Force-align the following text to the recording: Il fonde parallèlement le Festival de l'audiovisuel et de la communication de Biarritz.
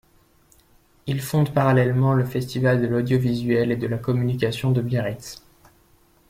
Il 1.05 1.21
fonde 1.21 1.53
parallèlement 1.53 2.15
le 2.15 2.25
Festival 2.25 2.81
de 2.81 2.87
l'audiovisuel 2.87 3.71
et 3.71 3.75
de 3.77 3.85
la 3.85 3.99
communication 3.99 4.71
de 4.71 4.81
Biarritz. 4.81 5.43